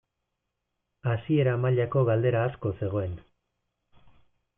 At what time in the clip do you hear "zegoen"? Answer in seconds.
2.79-3.13